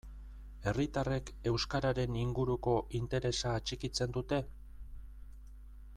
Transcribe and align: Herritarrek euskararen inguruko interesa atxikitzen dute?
Herritarrek 0.69 1.29
euskararen 1.51 2.17
inguruko 2.23 2.75
interesa 3.01 3.53
atxikitzen 3.61 4.19
dute? 4.19 4.43